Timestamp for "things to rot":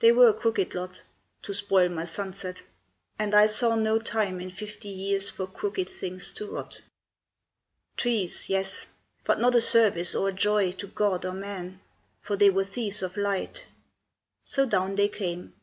5.88-6.82